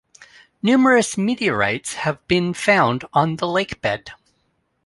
[0.63, 4.09] Numerous meteorites have been found on the lake bed.